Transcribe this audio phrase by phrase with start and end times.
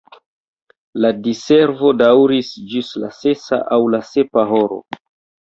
[1.03, 4.83] La diservo daŭris ĝis la sesa aŭ la sepa horo.